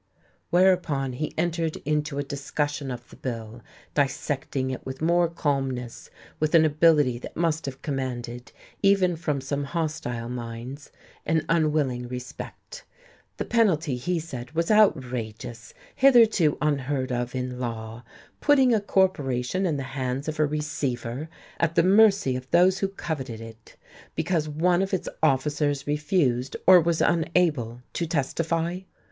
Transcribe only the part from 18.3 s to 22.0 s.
putting a corporation in the hands of a receiver, at the